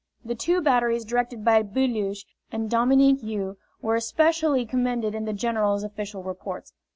[0.25, 5.83] The two batteries directed by Beluche and Dominique You were especially commended in the general's
[5.83, 6.73] official reports.